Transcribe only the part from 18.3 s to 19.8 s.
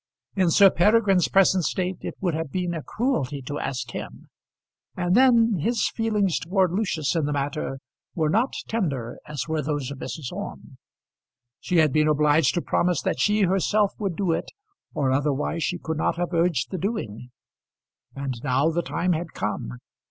now the time had come.